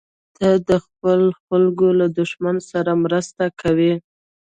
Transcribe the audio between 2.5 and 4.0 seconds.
سره مرسته کوې.